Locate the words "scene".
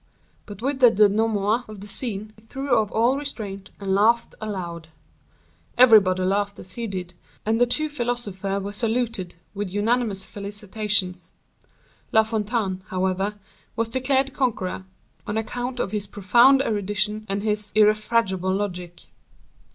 1.87-2.33